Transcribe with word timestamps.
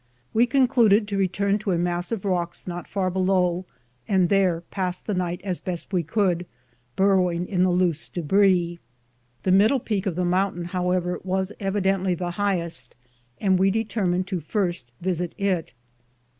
We 0.33 0.47
concluded 0.47 1.07
to 1.09 1.15
return 1.19 1.59
to 1.59 1.73
a 1.73 1.77
mass 1.77 2.11
of 2.11 2.25
rocks 2.25 2.65
not 2.65 2.87
far 2.87 3.11
below, 3.11 3.65
and 4.07 4.29
there 4.29 4.61
pass 4.71 4.99
the 4.99 5.13
night 5.13 5.39
as 5.43 5.59
best 5.59 5.93
we 5.93 6.01
could, 6.01 6.47
burrowing 6.95 7.47
in 7.47 7.61
the 7.61 7.69
loose 7.69 8.09
debris. 8.09 8.79
The 9.43 9.51
middle 9.51 9.79
peak 9.79 10.07
of 10.07 10.15
the 10.15 10.25
mountain, 10.25 10.63
however, 10.65 11.19
was 11.23 11.53
evi 11.59 11.83
dently 11.83 12.17
the 12.17 12.31
highest, 12.31 12.95
and 13.39 13.59
we 13.59 13.69
determined 13.69 14.25
to 14.29 14.39
first 14.39 14.89
visit 15.01 15.35
it. 15.37 15.71